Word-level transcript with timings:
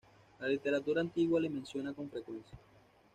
La 0.39 0.47
literatura 0.47 1.01
antigua 1.01 1.39
le 1.39 1.47
menciona 1.47 1.93
con 1.93 2.09
frecuencia. 2.09 2.57